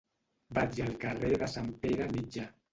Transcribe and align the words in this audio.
Vaig 0.57 0.79
al 0.85 0.97
carrer 1.05 1.31
de 1.45 1.53
Sant 1.55 1.71
Pere 1.87 2.11
Mitjà. 2.19 2.51